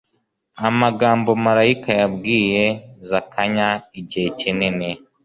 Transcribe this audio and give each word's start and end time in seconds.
Amagambo 0.67 1.29
malayika 1.45 1.89
yabwiye 2.01 2.63
Zakanya 3.09 3.67
igihe 3.99 4.27
kinini 4.39 4.89